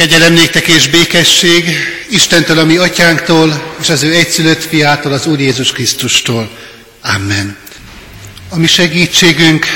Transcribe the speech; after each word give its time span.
Kegyelem 0.00 0.32
néktek 0.32 0.66
és 0.66 0.88
békesség 0.88 1.64
Istentől, 2.10 2.58
a 2.58 2.64
mi 2.64 2.76
atyánktól, 2.76 3.74
és 3.80 3.88
az 3.88 4.02
ő 4.02 4.14
egyszülött 4.14 4.62
fiától, 4.62 5.12
az 5.12 5.26
Úr 5.26 5.40
Jézus 5.40 5.72
Krisztustól. 5.72 6.50
Amen. 7.00 7.56
A 8.48 8.56
mi 8.56 8.66
segítségünk, 8.66 9.66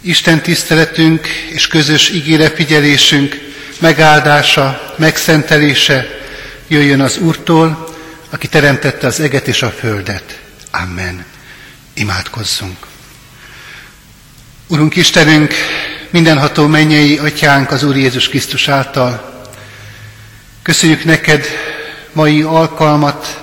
Isten 0.00 0.42
tiszteletünk 0.42 1.26
és 1.26 1.66
közös 1.66 2.10
ígére 2.10 2.50
figyelésünk 2.50 3.40
megáldása, 3.78 4.94
megszentelése 4.98 6.06
jöjjön 6.66 7.00
az 7.00 7.16
Úrtól, 7.18 7.94
aki 8.30 8.48
teremtette 8.48 9.06
az 9.06 9.20
eget 9.20 9.48
és 9.48 9.62
a 9.62 9.70
földet. 9.70 10.38
Amen. 10.70 11.24
Imádkozzunk. 11.94 12.86
Urunk 14.66 14.96
Istenünk, 14.96 15.54
mindenható 16.10 16.66
mennyei 16.66 17.18
atyánk 17.18 17.70
az 17.70 17.82
Úr 17.82 17.96
Jézus 17.96 18.28
Krisztus 18.28 18.68
által. 18.68 19.42
Köszönjük 20.62 21.04
neked 21.04 21.46
mai 22.12 22.42
alkalmat, 22.42 23.42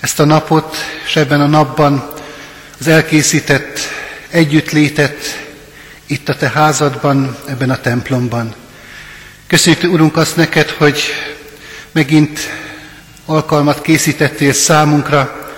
ezt 0.00 0.20
a 0.20 0.24
napot, 0.24 0.76
és 1.06 1.16
ebben 1.16 1.40
a 1.40 1.46
napban 1.46 2.12
az 2.80 2.88
elkészített 2.88 3.78
együttlétet 4.30 5.44
itt 6.06 6.28
a 6.28 6.36
te 6.36 6.48
házadban, 6.48 7.36
ebben 7.48 7.70
a 7.70 7.80
templomban. 7.80 8.54
Köszönjük, 9.46 9.92
Urunk, 9.92 10.16
azt 10.16 10.36
neked, 10.36 10.70
hogy 10.70 11.02
megint 11.92 12.40
alkalmat 13.26 13.82
készítettél 13.82 14.52
számunkra, 14.52 15.50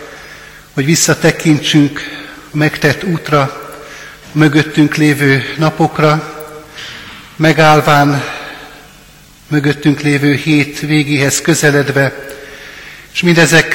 hogy 0.72 0.84
visszatekintsünk 0.84 2.00
a 2.52 2.56
megtett 2.56 3.04
útra, 3.04 3.63
mögöttünk 4.34 4.94
lévő 4.94 5.42
napokra, 5.58 6.34
megállván 7.36 8.22
mögöttünk 9.48 10.00
lévő 10.00 10.34
hét 10.34 10.80
végéhez 10.80 11.40
közeledve, 11.40 12.28
és 13.12 13.22
mindezek 13.22 13.74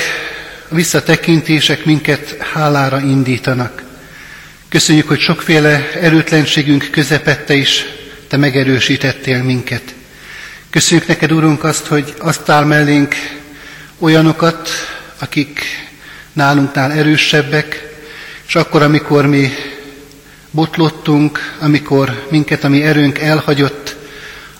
a 0.70 0.76
visszatekintések 0.76 1.86
minket 1.86 2.38
hálára 2.54 3.02
indítanak. 3.02 3.84
Köszönjük, 4.70 5.08
hogy 5.08 5.20
sokféle 5.20 5.92
erőtlenségünk 6.02 6.88
közepette 6.92 7.54
is 7.54 7.86
Te 8.28 8.38
megerősítettél 8.38 9.44
minket. 9.44 9.96
Köszönjük 10.70 11.08
neked, 11.08 11.32
Urunk, 11.32 11.64
azt, 11.64 11.86
hogy 11.86 12.14
azt 12.18 12.50
áll 12.50 12.64
mellénk 12.64 13.16
olyanokat, 14.00 14.70
akik 15.20 15.62
nálunknál 16.34 16.92
erősebbek, 16.92 17.88
és 18.48 18.56
akkor, 18.56 18.82
amikor 18.82 19.26
mi 19.26 19.52
botlottunk, 20.52 21.56
amikor 21.60 22.28
minket, 22.30 22.64
ami 22.64 22.84
erőnk 22.84 23.20
elhagyott, 23.20 23.96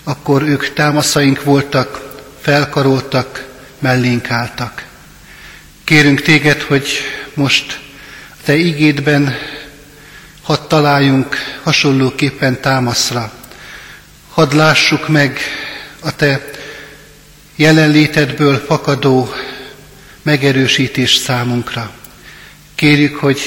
akkor 0.04 0.42
ők 0.42 0.72
támaszaink 0.72 1.44
voltak, 1.44 2.18
felkaroltak, 2.40 3.48
mellénk 3.78 4.30
álltak. 4.30 4.86
Kérünk 5.84 6.20
téged, 6.20 6.60
hogy 6.60 6.88
most 7.34 7.80
a 8.30 8.34
te 8.44 8.54
igédben 8.54 9.34
hadd 10.42 10.68
találjunk 10.68 11.36
hasonlóképpen 11.62 12.60
támaszra. 12.60 13.32
Hadd 14.30 14.56
lássuk 14.56 15.08
meg 15.08 15.38
a 16.00 16.16
te 16.16 16.50
jelenlétedből 17.56 18.56
fakadó 18.58 19.32
megerősítés 20.22 21.14
számunkra. 21.14 21.90
Kérjük, 22.74 23.16
hogy 23.16 23.40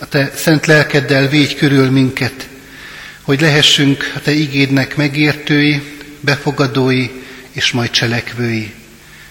a 0.00 0.08
Te 0.08 0.32
szent 0.34 0.66
lelkeddel 0.66 1.28
védj 1.28 1.54
körül 1.54 1.90
minket, 1.90 2.48
hogy 3.22 3.40
lehessünk 3.40 4.12
a 4.16 4.20
Te 4.20 4.32
igédnek 4.32 4.96
megértői, 4.96 5.82
befogadói 6.20 7.10
és 7.52 7.70
majd 7.70 7.90
cselekvői. 7.90 8.74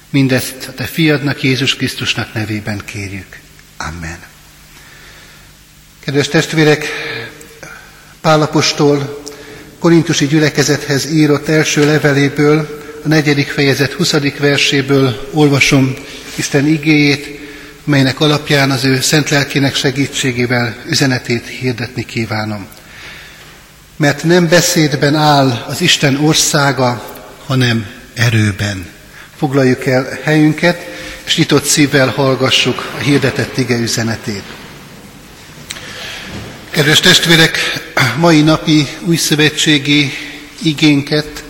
Mindezt 0.09 0.67
a 0.67 0.73
Te 0.73 0.84
fiadnak, 0.84 1.44
Jézus 1.44 1.75
Krisztusnak 1.75 2.34
nevében 2.34 2.81
kérjük. 2.86 3.40
Amen. 3.78 4.19
Kedves 6.00 6.28
testvérek, 6.28 6.86
Pálapostól 8.22 9.24
Korintusi 9.80 10.28
gyülekezethez 10.28 11.12
írott 11.12 11.47
első 11.47 11.86
leveléből, 11.86 12.81
a 13.03 13.07
negyedik 13.07 13.47
fejezet 13.47 13.94
20. 13.94 14.13
verséből 14.38 15.30
olvasom 15.31 15.94
Isten 16.36 16.68
igéjét, 16.68 17.38
melynek 17.84 18.19
alapján 18.19 18.72
az 18.72 18.84
ő 18.85 19.01
szent 19.01 19.29
lelkének 19.29 19.75
segítségével 19.75 20.75
üzenetét 20.90 21.47
hirdetni 21.47 22.06
kívánom. 22.06 22.67
Mert 23.97 24.23
nem 24.23 24.47
beszédben 24.47 25.16
áll 25.16 25.66
az 25.67 25.81
Isten 25.81 26.16
országa, 26.16 27.18
hanem 27.45 27.85
erőben. 28.13 28.88
Foglaljuk 29.38 29.85
el 29.85 30.19
helyünket, 30.23 30.78
és 31.25 31.38
nyitott 31.38 31.66
szívvel 31.66 32.07
hallgassuk 32.07 32.91
a 32.97 33.01
hirdetett 33.01 33.57
ige 33.57 33.78
üzenetét. 33.78 34.44
Kedves 36.69 37.00
testvérek, 37.00 37.57
mai 38.18 38.41
napi 38.41 38.88
újszövetségi 39.06 40.12
igénket 40.62 41.44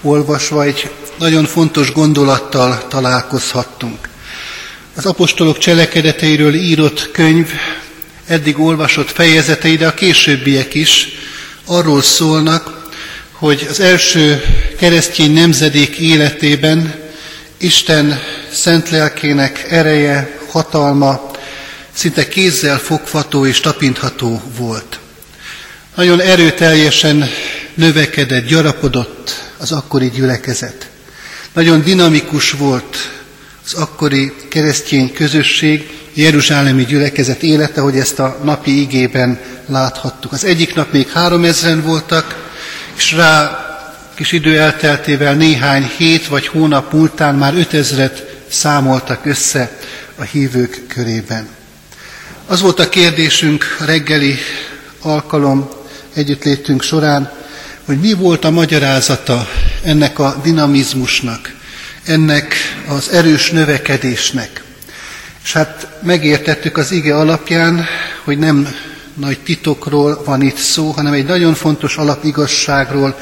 olvasva 0.00 0.64
egy 0.64 0.90
nagyon 1.18 1.44
fontos 1.44 1.92
gondolattal 1.92 2.86
találkozhattunk. 2.88 4.08
Az 4.96 5.06
apostolok 5.06 5.58
cselekedeteiről 5.58 6.54
írott 6.54 7.10
könyv 7.10 7.50
eddig 8.26 8.58
olvasott 8.58 9.10
fejezetei, 9.10 9.76
de 9.76 9.86
a 9.86 9.94
későbbiek 9.94 10.74
is 10.74 11.08
arról 11.66 12.02
szólnak, 12.02 12.88
hogy 13.32 13.66
az 13.70 13.80
első 13.80 14.42
keresztény 14.78 15.32
nemzedék 15.32 15.96
életében 15.96 16.94
Isten 17.56 18.20
szent 18.52 18.90
lelkének 18.90 19.66
ereje, 19.70 20.38
hatalma 20.50 21.30
szinte 21.92 22.28
kézzel 22.28 22.78
fogható 22.78 23.46
és 23.46 23.60
tapintható 23.60 24.42
volt. 24.56 24.98
Nagyon 25.94 26.20
erőteljesen 26.20 27.28
növekedett, 27.74 28.46
gyarapodott 28.46 29.50
az 29.56 29.72
akkori 29.72 30.10
gyülekezet. 30.10 30.88
Nagyon 31.52 31.82
dinamikus 31.82 32.50
volt 32.50 33.15
az 33.66 33.74
akkori 33.74 34.32
keresztény 34.48 35.12
közösség, 35.12 35.90
Jeruzsálemi 36.14 36.84
gyülekezet 36.84 37.42
élete, 37.42 37.80
hogy 37.80 37.96
ezt 37.96 38.18
a 38.18 38.38
napi 38.44 38.80
igében 38.80 39.40
láthattuk. 39.66 40.32
Az 40.32 40.44
egyik 40.44 40.74
nap 40.74 40.92
még 40.92 41.08
három 41.08 41.44
ezren 41.44 41.82
voltak, 41.82 42.50
és 42.96 43.12
rá 43.12 43.64
kis 44.14 44.32
idő 44.32 44.58
elteltével 44.58 45.34
néhány 45.34 45.90
hét 45.96 46.26
vagy 46.26 46.46
hónap 46.46 46.92
múltán 46.92 47.34
már 47.34 47.54
ötezret 47.54 48.36
számoltak 48.48 49.26
össze 49.26 49.78
a 50.16 50.22
hívők 50.22 50.86
körében. 50.88 51.48
Az 52.46 52.60
volt 52.60 52.78
a 52.78 52.88
kérdésünk 52.88 53.76
reggeli 53.86 54.34
alkalom 55.00 55.68
együttlétünk 56.14 56.82
során, 56.82 57.32
hogy 57.84 58.00
mi 58.00 58.12
volt 58.12 58.44
a 58.44 58.50
magyarázata 58.50 59.48
ennek 59.82 60.18
a 60.18 60.40
dinamizmusnak, 60.42 61.55
ennek 62.06 62.54
az 62.88 63.10
erős 63.10 63.50
növekedésnek. 63.50 64.62
És 65.44 65.52
hát 65.52 65.88
megértettük 66.02 66.76
az 66.76 66.92
ige 66.92 67.16
alapján, 67.16 67.86
hogy 68.24 68.38
nem 68.38 68.68
nagy 69.14 69.38
titokról 69.40 70.22
van 70.24 70.42
itt 70.42 70.56
szó, 70.56 70.90
hanem 70.90 71.12
egy 71.12 71.26
nagyon 71.26 71.54
fontos 71.54 71.96
alapigasságról, 71.96 73.18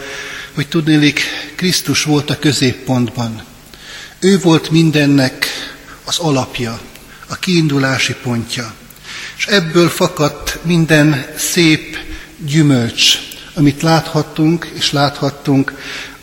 hogy 0.55 0.69
tudnélik, 0.69 1.21
Krisztus 1.57 2.03
volt 2.03 2.31
a 2.31 2.39
középpontban. 2.39 3.43
Ő 4.21 4.39
volt 4.39 4.71
mindennek 4.71 5.47
az 6.05 6.19
alapja, 6.19 6.81
a 7.27 7.35
kiindulási 7.35 8.15
pontja. 8.23 8.75
És 9.37 9.47
ebből 9.47 9.89
fakadt 9.89 10.59
minden 10.63 11.27
szép 11.37 11.99
gyümölcs, 12.39 13.19
amit 13.55 13.83
láthattunk 13.83 14.71
és 14.75 14.93
láthattunk 14.93 15.73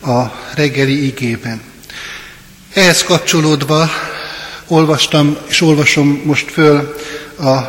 a 0.02 0.22
reggeli 0.54 1.06
igében. 1.06 1.71
Ehhez 2.74 3.02
kapcsolódva 3.02 3.90
olvastam 4.66 5.36
és 5.48 5.60
olvasom 5.60 6.22
most 6.24 6.50
föl 6.50 6.94
a 7.38 7.60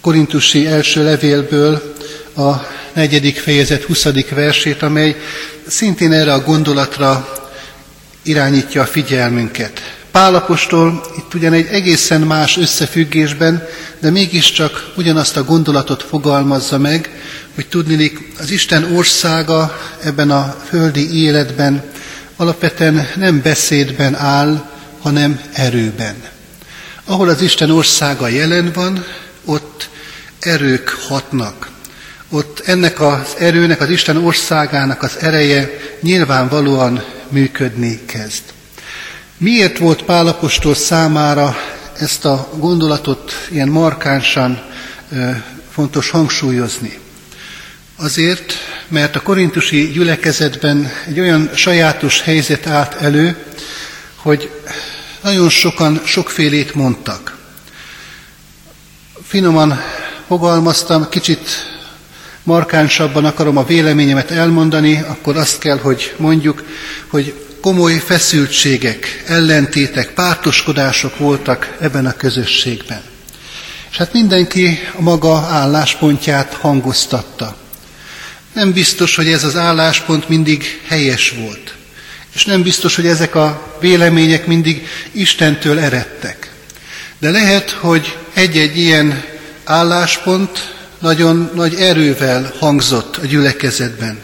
korintusi 0.00 0.66
első 0.66 1.04
levélből 1.04 1.94
a 2.36 2.52
negyedik 2.92 3.38
fejezet 3.38 3.82
20. 3.82 4.06
versét, 4.30 4.82
amely 4.82 5.16
szintén 5.66 6.12
erre 6.12 6.32
a 6.32 6.44
gondolatra 6.44 7.28
irányítja 8.22 8.82
a 8.82 8.86
figyelmünket. 8.86 9.80
Pálapostól 10.10 11.02
itt 11.16 11.34
ugyan 11.34 11.52
egy 11.52 11.66
egészen 11.66 12.20
más 12.20 12.56
összefüggésben, 12.56 13.66
de 13.98 14.10
mégiscsak 14.10 14.92
ugyanazt 14.96 15.36
a 15.36 15.44
gondolatot 15.44 16.02
fogalmazza 16.02 16.78
meg, 16.78 17.10
hogy 17.54 17.66
tudnilik 17.66 18.32
az 18.38 18.50
Isten 18.50 18.96
országa 18.96 19.78
ebben 20.02 20.30
a 20.30 20.56
földi 20.68 21.22
életben 21.22 21.82
alapvetően 22.40 23.08
nem 23.16 23.40
beszédben 23.42 24.14
áll, 24.14 24.70
hanem 25.00 25.40
erőben. 25.52 26.14
Ahol 27.04 27.28
az 27.28 27.42
Isten 27.42 27.70
országa 27.70 28.28
jelen 28.28 28.72
van, 28.74 29.04
ott 29.44 29.88
erők 30.38 30.88
hatnak. 30.88 31.70
Ott 32.30 32.60
ennek 32.60 33.00
az 33.00 33.34
erőnek, 33.38 33.80
az 33.80 33.90
Isten 33.90 34.16
országának 34.16 35.02
az 35.02 35.16
ereje 35.18 35.70
nyilvánvalóan 36.00 37.04
működni 37.28 38.00
kezd. 38.06 38.42
Miért 39.36 39.78
volt 39.78 40.02
Pálapostól 40.02 40.74
számára 40.74 41.56
ezt 41.98 42.24
a 42.24 42.48
gondolatot 42.56 43.32
ilyen 43.50 43.68
markánsan 43.68 44.62
fontos 45.70 46.10
hangsúlyozni? 46.10 46.98
Azért, 48.02 48.52
mert 48.88 49.16
a 49.16 49.20
korintusi 49.20 49.90
gyülekezetben 49.90 50.90
egy 51.06 51.20
olyan 51.20 51.50
sajátos 51.54 52.20
helyzet 52.20 52.66
állt 52.66 52.94
elő, 52.94 53.36
hogy 54.16 54.50
nagyon 55.22 55.48
sokan 55.48 56.00
sokfélét 56.04 56.74
mondtak. 56.74 57.36
Finoman 59.26 59.80
fogalmaztam, 60.26 61.08
kicsit 61.08 61.48
markánsabban 62.42 63.24
akarom 63.24 63.56
a 63.56 63.64
véleményemet 63.64 64.30
elmondani, 64.30 65.04
akkor 65.08 65.36
azt 65.36 65.58
kell, 65.58 65.78
hogy 65.78 66.14
mondjuk, 66.16 66.64
hogy 67.06 67.34
komoly 67.60 67.98
feszültségek, 68.04 69.22
ellentétek, 69.26 70.10
pártoskodások 70.10 71.18
voltak 71.18 71.76
ebben 71.80 72.06
a 72.06 72.16
közösségben. 72.16 73.02
És 73.90 73.96
hát 73.96 74.12
mindenki 74.12 74.78
a 74.98 75.02
maga 75.02 75.36
álláspontját 75.36 76.54
hangoztatta. 76.54 77.59
Nem 78.52 78.72
biztos, 78.72 79.16
hogy 79.16 79.28
ez 79.28 79.44
az 79.44 79.56
álláspont 79.56 80.28
mindig 80.28 80.80
helyes 80.86 81.30
volt. 81.30 81.74
És 82.34 82.44
nem 82.44 82.62
biztos, 82.62 82.96
hogy 82.96 83.06
ezek 83.06 83.34
a 83.34 83.76
vélemények 83.80 84.46
mindig 84.46 84.86
Istentől 85.12 85.78
eredtek. 85.78 86.50
De 87.18 87.30
lehet, 87.30 87.70
hogy 87.70 88.18
egy-egy 88.34 88.78
ilyen 88.78 89.24
álláspont 89.64 90.74
nagyon 90.98 91.50
nagy 91.54 91.74
erővel 91.74 92.54
hangzott 92.58 93.16
a 93.16 93.26
gyülekezetben, 93.26 94.18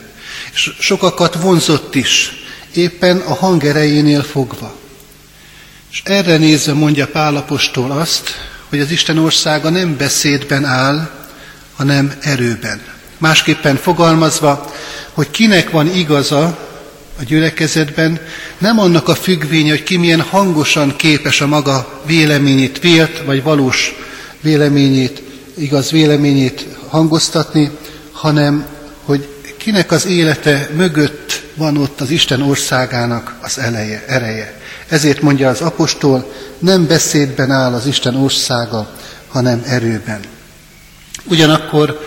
és 0.52 0.70
sokakat 0.78 1.34
vonzott 1.34 1.94
is, 1.94 2.32
éppen 2.74 3.16
a 3.16 3.34
hang 3.34 3.64
erejénél 3.64 4.22
fogva. 4.22 4.78
És 5.92 6.02
erre 6.04 6.36
nézve 6.36 6.72
mondja 6.72 7.06
Pálapostól 7.06 7.90
azt, 7.90 8.48
hogy 8.68 8.80
az 8.80 8.90
Isten 8.90 9.18
országa 9.18 9.70
nem 9.70 9.96
beszédben 9.96 10.64
áll, 10.64 11.10
hanem 11.76 12.14
erőben. 12.20 12.95
Másképpen 13.18 13.76
fogalmazva, 13.76 14.72
hogy 15.12 15.30
kinek 15.30 15.70
van 15.70 15.94
igaza 15.94 16.58
a 17.18 17.22
gyülekezetben, 17.22 18.20
nem 18.58 18.78
annak 18.78 19.08
a 19.08 19.14
függvénye, 19.14 19.70
hogy 19.70 19.82
ki 19.82 19.96
milyen 19.96 20.20
hangosan 20.20 20.96
képes 20.96 21.40
a 21.40 21.46
maga 21.46 22.02
véleményét, 22.06 22.80
vélt 22.80 23.22
vagy 23.24 23.42
valós 23.42 23.94
véleményét, 24.40 25.22
igaz 25.54 25.90
véleményét 25.90 26.66
hangoztatni, 26.88 27.70
hanem 28.12 28.66
hogy 29.04 29.28
kinek 29.56 29.90
az 29.90 30.06
élete 30.06 30.68
mögött 30.74 31.42
van 31.54 31.76
ott 31.76 32.00
az 32.00 32.10
Isten 32.10 32.42
országának 32.42 33.34
az 33.40 33.58
eleje, 33.58 34.04
ereje. 34.06 34.60
Ezért 34.88 35.20
mondja 35.20 35.48
az 35.48 35.60
apostol, 35.60 36.32
nem 36.58 36.86
beszédben 36.86 37.50
áll 37.50 37.72
az 37.72 37.86
Isten 37.86 38.16
országa, 38.16 38.90
hanem 39.28 39.62
erőben. 39.66 40.20
Ugyanakkor 41.24 42.00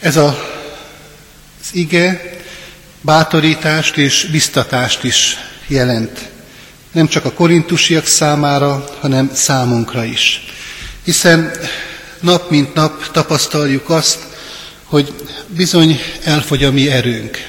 ez 0.00 0.16
a, 0.16 0.26
az 1.60 1.68
ige 1.72 2.30
bátorítást 3.00 3.96
és 3.96 4.28
biztatást 4.30 5.04
is 5.04 5.36
jelent. 5.66 6.28
Nem 6.92 7.06
csak 7.08 7.24
a 7.24 7.32
korintusiak 7.32 8.06
számára, 8.06 8.84
hanem 9.00 9.30
számunkra 9.34 10.04
is. 10.04 10.44
Hiszen 11.04 11.50
nap 12.20 12.50
mint 12.50 12.74
nap 12.74 13.10
tapasztaljuk 13.10 13.90
azt, 13.90 14.18
hogy 14.84 15.12
bizony 15.46 16.00
elfogy 16.24 16.64
a 16.64 16.72
mi 16.72 16.90
erőnk. 16.90 17.48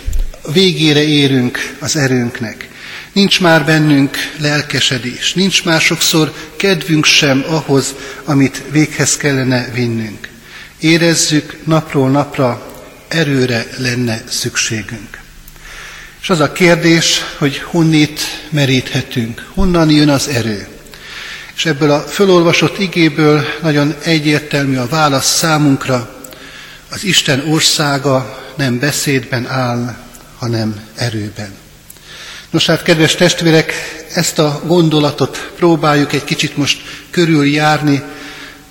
Végére 0.54 1.04
érünk 1.04 1.76
az 1.80 1.96
erőnknek. 1.96 2.70
Nincs 3.14 3.42
már 3.42 3.66
bennünk 3.66 4.18
lelkesedés, 4.38 5.34
nincs 5.34 5.64
már 5.64 5.82
sokszor 5.82 6.34
kedvünk 6.56 7.06
sem 7.06 7.46
ahhoz, 7.48 7.96
amit 8.26 8.64
véghez 8.72 9.18
kellene 9.18 9.70
vinnünk. 9.74 10.31
Érezzük 10.82 11.58
napról 11.64 12.10
napra, 12.10 12.68
erőre 13.08 13.66
lenne 13.78 14.24
szükségünk. 14.30 15.20
És 16.22 16.30
az 16.30 16.40
a 16.40 16.52
kérdés, 16.52 17.22
hogy 17.38 17.58
honnét 17.58 18.20
meríthetünk, 18.50 19.50
honnan 19.54 19.90
jön 19.90 20.10
az 20.10 20.28
erő. 20.28 20.68
És 21.56 21.66
ebből 21.66 21.92
a 21.92 22.00
fölolvasott 22.00 22.80
igéből 22.80 23.44
nagyon 23.62 23.96
egyértelmű 24.04 24.78
a 24.78 24.88
válasz 24.88 25.36
számunkra, 25.38 26.16
az 26.90 27.04
Isten 27.04 27.44
országa 27.50 28.44
nem 28.56 28.80
beszédben 28.80 29.48
áll, 29.48 29.96
hanem 30.38 30.82
erőben. 30.96 31.54
Nos 32.50 32.66
hát, 32.66 32.84
kedves 32.84 33.16
testvérek, 33.16 33.74
ezt 34.14 34.40
a 34.40 34.62
gondolatot 34.66 35.52
próbáljuk 35.56 36.14
egy 36.14 36.24
kicsit 36.24 36.58
most 36.58 36.82
körüljárni, 37.10 38.04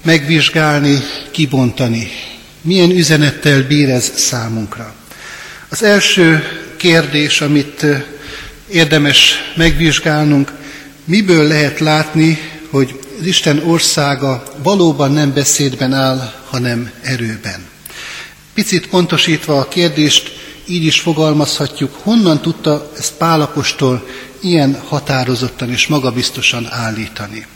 megvizsgálni, 0.03 0.99
kibontani. 1.31 2.09
Milyen 2.61 2.91
üzenettel 2.91 3.63
bír 3.63 3.89
ez 3.89 4.13
számunkra? 4.15 4.95
Az 5.69 5.83
első 5.83 6.43
kérdés, 6.77 7.41
amit 7.41 7.87
érdemes 8.69 9.35
megvizsgálnunk, 9.57 10.53
miből 11.05 11.47
lehet 11.47 11.81
látni, 11.81 12.39
hogy 12.71 12.99
az 13.21 13.27
Isten 13.27 13.63
országa 13.65 14.43
valóban 14.63 15.13
nem 15.13 15.33
beszédben 15.33 15.93
áll, 15.93 16.33
hanem 16.51 16.91
erőben. 17.03 17.67
Picit 18.55 18.87
pontosítva 18.89 19.59
a 19.59 19.69
kérdést, 19.69 20.33
így 20.67 20.85
is 20.85 21.01
fogalmazhatjuk, 21.01 21.99
honnan 22.03 22.41
tudta 22.41 22.93
ezt 22.99 23.13
Pálapostól 23.13 24.07
ilyen 24.41 24.81
határozottan 24.89 25.71
és 25.71 25.87
magabiztosan 25.87 26.67
állítani. 26.71 27.47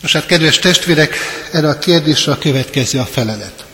Most 0.00 0.14
hát, 0.14 0.26
kedves 0.26 0.58
testvérek, 0.58 1.16
erre 1.52 1.68
a 1.68 1.78
kérdésre 1.78 2.32
a 2.32 2.38
következő 2.38 2.98
a 2.98 3.04
felelet. 3.04 3.64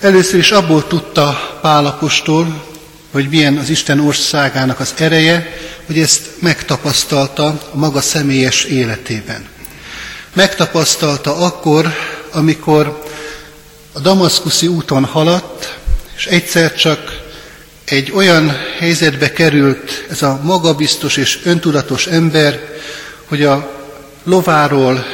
Először 0.00 0.38
is 0.38 0.50
abból 0.50 0.86
tudta 0.86 1.58
Pálapostól, 1.62 2.64
hogy 3.10 3.28
milyen 3.28 3.56
az 3.56 3.68
Isten 3.68 4.00
országának 4.00 4.80
az 4.80 4.94
ereje, 4.96 5.56
hogy 5.86 5.98
ezt 5.98 6.20
megtapasztalta 6.38 7.44
a 7.46 7.76
maga 7.76 8.00
személyes 8.00 8.64
életében. 8.64 9.48
Megtapasztalta 10.32 11.36
akkor, 11.36 11.94
amikor 12.30 13.04
a 13.92 14.00
damaszkuszi 14.00 14.66
úton 14.66 15.04
haladt, 15.04 15.78
és 16.16 16.26
egyszer 16.26 16.74
csak 16.74 17.20
egy 17.84 18.12
olyan 18.14 18.56
helyzetbe 18.78 19.32
került 19.32 20.06
ez 20.10 20.22
a 20.22 20.40
magabiztos 20.42 21.16
és 21.16 21.40
öntudatos 21.44 22.06
ember, 22.06 22.60
hogy 23.24 23.42
a 23.42 23.70
lováról 24.24 25.04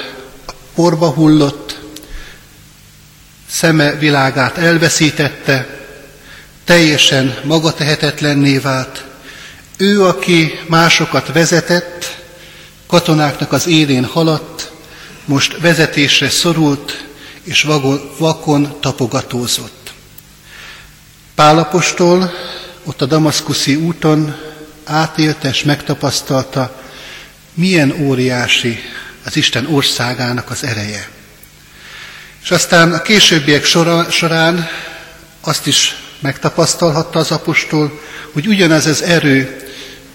porba 0.77 1.11
hullott, 1.11 1.79
szeme 3.49 3.95
világát 3.95 4.59
elveszítette, 4.59 5.67
teljesen 6.65 7.39
magatehetetlenné 7.45 8.59
vált. 8.59 9.05
Ő, 9.77 10.05
aki 10.05 10.61
másokat 10.67 11.33
vezetett, 11.33 12.17
katonáknak 12.87 13.53
az 13.53 13.67
élén 13.67 14.05
haladt, 14.05 14.71
most 15.25 15.61
vezetésre 15.61 16.29
szorult, 16.29 17.05
és 17.43 17.67
vakon 18.19 18.77
tapogatózott. 18.81 19.93
Pálapostól 21.35 22.33
ott 22.85 23.03
a 23.03 23.07
damaszkuszi 23.07 23.75
úton 23.75 24.37
átélte 24.85 25.49
és 25.49 25.63
megtapasztalta, 25.65 26.83
milyen 27.55 27.95
óriási 28.01 28.79
az 29.27 29.37
Isten 29.37 29.67
országának 29.67 30.51
az 30.51 30.65
ereje. 30.65 31.09
És 32.43 32.51
aztán 32.51 32.93
a 32.93 33.03
későbbiek 33.03 33.65
során 34.11 34.69
azt 35.41 35.67
is 35.67 35.97
megtapasztalhatta 36.21 37.19
az 37.19 37.31
apostol, 37.31 38.01
hogy 38.33 38.47
ugyanez 38.47 38.87
az 38.87 39.03
erő 39.03 39.57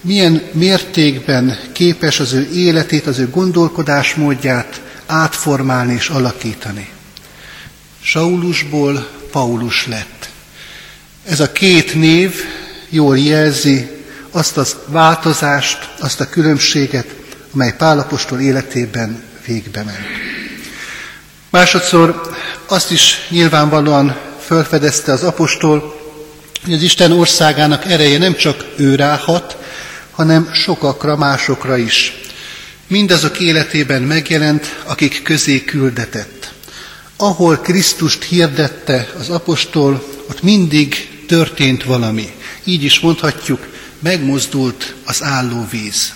milyen 0.02 0.42
mértékben 0.52 1.60
képes 1.72 2.20
az 2.20 2.34
ő 2.34 2.50
életét, 2.54 3.08
az 3.08 3.20
ő 3.20 3.30
gondolkodásmódját 3.30 4.82
átformálni 5.06 5.94
és 5.94 6.10
alakítani. 6.10 6.90
Saulusból 8.04 9.10
Paulus 9.32 9.88
lett. 9.88 10.30
Ez 11.26 11.40
a 11.40 11.52
két 11.52 11.96
név 11.96 12.36
jól 12.90 13.18
jelzi 13.18 13.90
azt 14.32 14.58
az 14.58 14.76
változást, 14.86 15.90
azt 16.00 16.20
a 16.20 16.30
különbséget, 16.30 17.21
amely 17.54 17.76
Pálapostól 17.78 18.40
életében 18.40 19.24
végbe 19.46 19.84
ment. 19.84 19.98
Másodszor 21.50 22.22
azt 22.68 22.92
is 22.92 23.16
nyilvánvalóan 23.30 24.18
felfedezte 24.40 25.12
az 25.12 25.24
apostol, 25.24 26.00
hogy 26.64 26.74
az 26.74 26.82
Isten 26.82 27.12
országának 27.12 27.86
ereje 27.86 28.18
nem 28.18 28.36
csak 28.36 28.66
ő 28.76 28.96
ráhat, 28.96 29.58
hanem 30.12 30.50
sokakra, 30.54 31.16
másokra 31.16 31.78
is. 31.78 32.14
Mindazok 32.88 33.40
életében 33.40 34.02
megjelent, 34.02 34.82
akik 34.84 35.22
közé 35.24 35.64
küldetett. 35.64 36.54
Ahol 37.18 37.58
Krisztust 37.58 38.24
hirdette 38.24 39.08
az 39.20 39.30
apostol, 39.30 40.04
ott 40.30 40.42
mindig 40.42 41.10
történt 41.28 41.84
valami. 41.84 42.32
így 42.64 42.84
is 42.84 43.00
mondhatjuk, 43.00 43.68
megmozdult 44.00 44.96
az 45.06 45.24
álló 45.24 45.68
víz. 45.72 46.14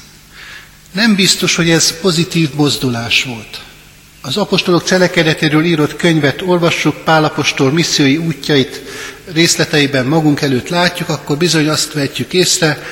Nem 0.95 1.15
biztos, 1.15 1.55
hogy 1.55 1.69
ez 1.69 1.99
pozitív 1.99 2.49
mozdulás 2.53 3.23
volt. 3.23 3.61
Az 4.21 4.37
apostolok 4.37 4.83
cselekedetéről 4.83 5.63
írott 5.63 5.95
könyvet 5.95 6.41
olvassuk, 6.41 7.03
Pálapostól 7.03 7.71
missziói 7.71 8.17
útjait 8.17 8.81
részleteiben 9.33 10.05
magunk 10.05 10.41
előtt 10.41 10.69
látjuk, 10.69 11.09
akkor 11.09 11.37
bizony 11.37 11.69
azt 11.69 11.93
vetjük 11.93 12.33
észre, 12.33 12.83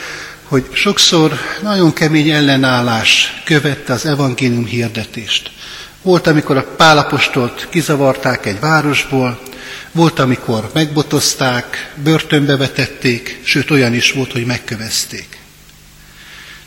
hogy 0.44 0.66
sokszor 0.74 1.40
nagyon 1.62 1.94
kemény 1.94 2.30
ellenállás 2.30 3.42
követte 3.46 3.94
az 3.94 4.06
evangélium 4.06 4.66
hirdetést. 4.66 5.52
Volt, 6.02 6.28
amikor 6.28 6.58
a 6.58 6.74
Pálapostolt 6.78 7.68
kizavarták 7.70 8.46
egy 8.46 8.60
városból, 8.60 9.40
volt, 9.92 10.20
amikor 10.20 10.70
megbotozták, 10.74 11.94
börtönbe 12.04 12.58
vetették, 12.58 13.40
sőt 13.44 13.72
olyan 13.72 13.94
is 13.94 14.12
volt, 14.12 14.32
hogy 14.32 14.46
megkövezték. 14.46 15.43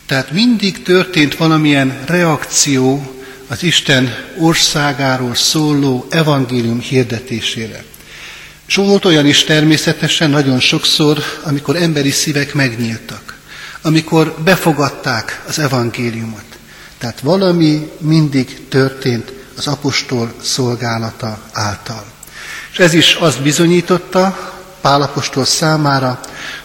Tehát 0.07 0.31
mindig 0.31 0.83
történt 0.83 1.37
valamilyen 1.37 2.03
reakció 2.07 3.15
az 3.49 3.63
Isten 3.63 4.15
országáról 4.39 5.35
szóló 5.35 6.07
evangélium 6.11 6.81
hirdetésére. 6.81 7.85
És 8.67 8.75
volt 8.75 9.05
olyan 9.05 9.27
is 9.27 9.45
természetesen 9.45 10.31
nagyon 10.31 10.61
sokszor, 10.61 11.19
amikor 11.43 11.77
emberi 11.77 12.11
szívek 12.11 12.55
megnyíltak, 12.55 13.39
amikor 13.83 14.35
befogadták 14.45 15.45
az 15.49 15.59
evangéliumot. 15.59 16.45
Tehát 16.99 17.21
valami 17.21 17.91
mindig 17.99 18.69
történt 18.69 19.33
az 19.57 19.67
apostol 19.67 20.35
szolgálata 20.43 21.39
által. 21.53 22.05
És 22.73 22.79
ez 22.79 22.95
is 22.95 23.15
azt 23.15 23.43
bizonyította 23.43 24.56
Pálapostól 24.87 25.45
számára, 25.45 26.21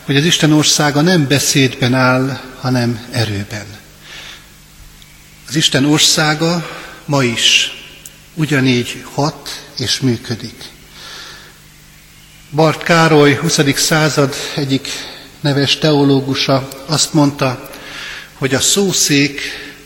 hogy 0.05 0.15
az 0.17 0.25
Isten 0.25 0.51
országa 0.51 1.01
nem 1.01 1.27
beszédben 1.27 1.93
áll, 1.93 2.39
hanem 2.59 3.05
erőben. 3.11 3.65
Az 5.47 5.55
Isten 5.55 5.85
országa 5.85 6.69
ma 7.05 7.23
is 7.23 7.73
ugyanígy 8.33 9.03
hat 9.13 9.65
és 9.77 9.99
működik. 9.99 10.63
Bart 12.49 12.83
Károly, 12.83 13.33
20. 13.35 13.59
század 13.75 14.35
egyik 14.55 14.87
neves 15.39 15.77
teológusa 15.77 16.67
azt 16.85 17.13
mondta, 17.13 17.69
hogy 18.33 18.53
a 18.53 18.59
szószék 18.59 19.41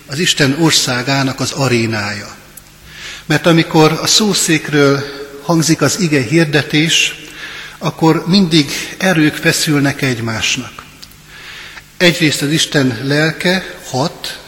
az 0.05 0.19
Isten 0.19 0.57
országának 0.59 1.39
az 1.39 1.51
arénája. 1.51 2.35
Mert 3.25 3.45
amikor 3.45 3.91
a 4.01 4.07
szószékről 4.07 5.03
hangzik 5.43 5.81
az 5.81 5.99
ige 5.99 6.21
hirdetés, 6.21 7.24
akkor 7.77 8.23
mindig 8.27 8.69
erők 8.97 9.35
feszülnek 9.35 10.01
egymásnak. 10.01 10.83
Egyrészt 11.97 12.41
az 12.41 12.49
Isten 12.51 12.99
lelke 13.03 13.77
hat 13.89 14.39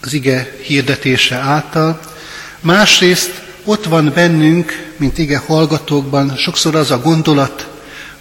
az 0.00 0.12
ige 0.12 0.56
hirdetése 0.62 1.36
által, 1.36 2.00
másrészt 2.60 3.42
ott 3.64 3.84
van 3.84 4.12
bennünk, 4.14 4.92
mint 4.96 5.18
ige 5.18 5.38
hallgatókban, 5.38 6.36
sokszor 6.36 6.74
az 6.74 6.90
a 6.90 7.00
gondolat, 7.00 7.68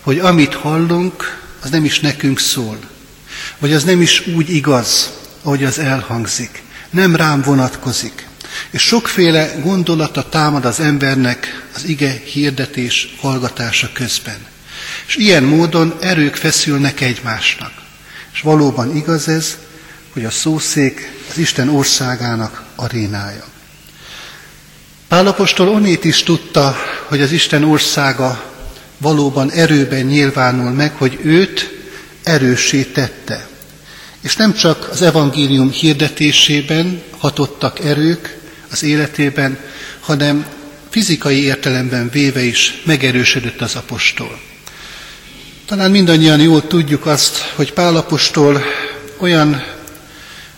hogy 0.02 0.20
amit 0.20 0.54
hallunk, 0.54 1.42
az 1.62 1.70
nem 1.70 1.86
is 1.86 2.00
nekünk 2.00 2.40
szól. 2.40 2.80
Vagy 3.58 3.74
az 3.74 3.84
nem 3.84 4.02
is 4.02 4.28
úgy 4.28 4.50
igaz, 4.50 5.12
ahogy 5.42 5.64
az 5.64 5.80
elhangzik. 5.80 6.64
Nem 6.90 7.16
rám 7.16 7.42
vonatkozik. 7.42 8.28
És 8.70 8.82
sokféle 8.82 9.54
gondolata 9.64 10.30
támad 10.30 10.66
az 10.66 10.80
embernek 10.80 11.68
az 11.76 11.86
ige 11.86 12.22
hirdetés 12.26 13.16
hallgatása 13.20 13.90
közben. 13.94 14.38
És 15.08 15.16
ilyen 15.16 15.44
módon 15.44 15.94
erők 16.00 16.36
feszülnek 16.36 17.02
egymásnak. 17.02 17.72
És 18.34 18.42
valóban 18.42 18.96
igaz 18.96 19.28
ez, 19.28 19.58
hogy 20.14 20.26
a 20.26 20.32
szószék 20.32 21.12
az 21.30 21.38
Isten 21.38 21.70
országának 21.70 22.64
arénája. 22.76 23.44
Pálapostól 25.08 25.68
onnét 25.68 26.04
is 26.04 26.24
tudta, 26.24 26.76
hogy 27.06 27.22
az 27.22 27.32
Isten 27.32 27.64
országa 27.64 28.54
valóban 28.98 29.52
erőben 29.52 30.06
nyilvánul 30.06 30.72
meg, 30.72 30.96
hogy 30.96 31.20
őt 31.24 31.74
tette. 32.94 33.48
És 34.22 34.36
nem 34.36 34.54
csak 34.54 34.90
az 34.92 35.02
evangélium 35.02 35.72
hirdetésében 35.72 37.02
hatottak 37.18 37.80
erők 37.80 38.38
az 38.72 38.84
életében, 38.84 39.58
hanem 40.00 40.46
fizikai 40.90 41.44
értelemben 41.44 42.10
véve 42.10 42.42
is 42.42 42.82
megerősödött 42.86 43.62
az 43.62 43.76
apostol. 43.76 44.40
Talán 45.66 45.92
mindannyian 45.92 46.40
jól 46.40 46.68
tudjuk 46.68 47.06
azt, 47.06 47.38
hogy 47.56 47.74
Pálapostól 47.74 48.64
olyan 49.18 49.64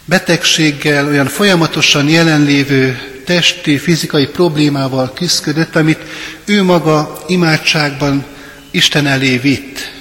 betegséggel, 0.05 1.07
olyan 1.07 1.27
folyamatosan 1.27 2.09
jelenlévő 2.09 2.99
testi, 3.25 3.77
fizikai 3.77 4.25
problémával 4.25 5.13
küzdött, 5.13 5.75
amit 5.75 5.99
ő 6.45 6.63
maga 6.63 7.23
imádságban 7.27 8.25
Isten 8.71 9.07
elé 9.07 9.37
vitt. 9.37 9.91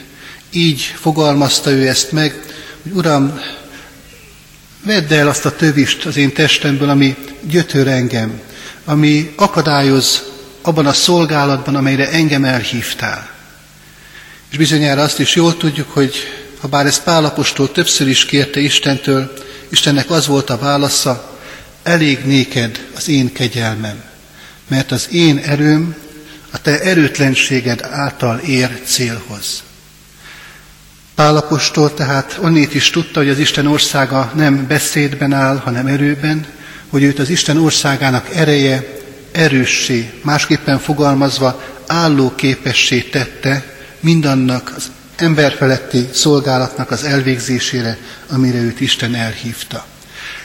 Így 0.50 0.80
fogalmazta 0.80 1.70
ő 1.70 1.88
ezt 1.88 2.12
meg, 2.12 2.42
hogy 2.82 2.92
Uram, 2.92 3.40
vedd 4.86 5.12
el 5.12 5.28
azt 5.28 5.46
a 5.46 5.56
tövist 5.56 6.04
az 6.04 6.16
én 6.16 6.32
testemből, 6.32 6.88
ami 6.88 7.16
gyötör 7.42 7.88
engem, 7.88 8.40
ami 8.84 9.32
akadályoz 9.36 10.22
abban 10.62 10.86
a 10.86 10.92
szolgálatban, 10.92 11.74
amelyre 11.74 12.10
engem 12.10 12.44
elhívtál. 12.44 13.30
És 14.50 14.56
bizonyára 14.56 15.02
azt 15.02 15.18
is 15.18 15.34
jól 15.34 15.56
tudjuk, 15.56 15.90
hogy 15.90 16.14
ha 16.60 16.68
bár 16.68 16.86
ezt 16.86 17.02
Pálapostól 17.02 17.72
többször 17.72 18.08
is 18.08 18.24
kérte 18.24 18.60
Istentől, 18.60 19.32
Istennek 19.68 20.10
az 20.10 20.26
volt 20.26 20.50
a 20.50 20.58
válasza, 20.58 21.38
elég 21.82 22.24
néked 22.24 22.86
az 22.96 23.08
én 23.08 23.32
kegyelmem, 23.32 24.02
mert 24.68 24.92
az 24.92 25.08
én 25.10 25.38
erőm 25.38 25.96
a 26.50 26.60
te 26.60 26.80
erőtlenséged 26.80 27.82
által 27.82 28.38
ér 28.38 28.80
célhoz. 28.84 29.62
Pálapostól 31.16 31.94
tehát 31.94 32.38
onnét 32.42 32.74
is 32.74 32.90
tudta, 32.90 33.18
hogy 33.18 33.28
az 33.28 33.38
Isten 33.38 33.66
országa 33.66 34.32
nem 34.34 34.66
beszédben 34.66 35.32
áll, 35.32 35.56
hanem 35.56 35.86
erőben, 35.86 36.46
hogy 36.88 37.02
őt 37.02 37.18
az 37.18 37.28
Isten 37.28 37.56
országának 37.56 38.34
ereje 38.34 38.86
erőssé, 39.32 40.12
másképpen 40.22 40.78
fogalmazva 40.78 41.62
álló 41.86 42.34
képessé 42.34 43.00
tette 43.00 43.64
mindannak 44.00 44.72
az 44.76 44.90
emberfeletti 45.16 46.08
szolgálatnak 46.12 46.90
az 46.90 47.04
elvégzésére, 47.04 47.98
amire 48.28 48.58
őt 48.58 48.80
Isten 48.80 49.14
elhívta. 49.14 49.86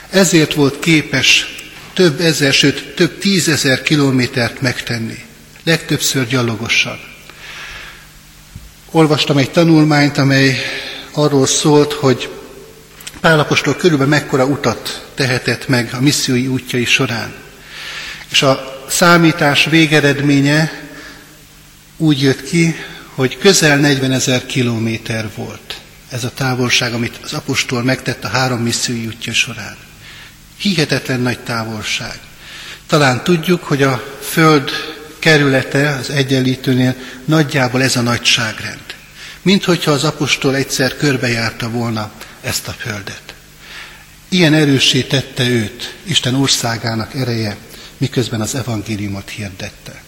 Ezért 0.09 0.53
volt 0.53 0.79
képes 0.79 1.45
több 1.93 2.19
ezer, 2.19 2.53
sőt 2.53 2.95
több 2.95 3.17
tízezer 3.17 3.81
kilométert 3.81 4.61
megtenni, 4.61 5.25
legtöbbször 5.63 6.27
gyalogosan. 6.27 7.10
Olvastam 8.93 9.37
egy 9.37 9.51
tanulmányt, 9.51 10.17
amely 10.17 10.57
arról 11.11 11.45
szólt, 11.45 11.93
hogy 11.93 12.29
Pálapostól 13.21 13.75
körülbelül 13.75 14.13
mekkora 14.13 14.45
utat 14.45 15.07
tehetett 15.13 15.67
meg 15.67 15.89
a 15.93 16.01
missziói 16.01 16.47
útjai 16.47 16.85
során. 16.85 17.33
És 18.29 18.41
a 18.41 18.83
számítás 18.89 19.65
végeredménye 19.65 20.71
úgy 21.97 22.21
jött 22.21 22.43
ki, 22.43 22.75
hogy 23.15 23.37
közel 23.37 23.77
40 23.77 24.11
ezer 24.11 24.45
kilométer 24.45 25.29
volt 25.35 25.79
ez 26.09 26.23
a 26.23 26.31
távolság, 26.33 26.93
amit 26.93 27.19
az 27.23 27.33
apostol 27.33 27.83
megtett 27.83 28.23
a 28.23 28.27
három 28.27 28.61
missziói 28.61 29.05
útja 29.05 29.33
során. 29.33 29.77
Hihetetlen 30.57 31.19
nagy 31.19 31.39
távolság. 31.39 32.19
Talán 32.87 33.23
tudjuk, 33.23 33.63
hogy 33.63 33.81
a 33.81 34.03
Föld 34.21 34.71
kerülete 35.19 35.89
az 35.89 36.09
egyenlítőnél 36.09 36.95
nagyjából 37.25 37.83
ez 37.83 37.95
a 37.95 38.01
nagyságrend. 38.01 38.80
Mint 39.41 39.63
hogyha 39.63 39.91
az 39.91 40.03
apostol 40.03 40.55
egyszer 40.55 40.97
körbejárta 40.97 41.69
volna 41.69 42.11
ezt 42.41 42.67
a 42.67 42.71
Földet. 42.71 43.33
Ilyen 44.29 44.53
erőssé 44.53 45.01
tette 45.01 45.47
őt 45.47 45.95
Isten 46.03 46.35
országának 46.35 47.13
ereje, 47.15 47.57
miközben 47.97 48.41
az 48.41 48.55
evangéliumot 48.55 49.29
hirdette. 49.29 50.03